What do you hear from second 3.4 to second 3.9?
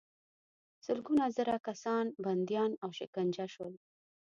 شول.